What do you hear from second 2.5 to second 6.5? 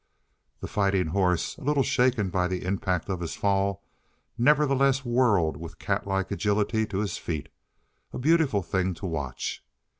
impact of his fall, nevertheless whirled with catlike